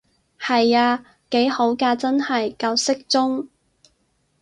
[0.39, 3.47] 係啊，幾好㗎真係，夠適中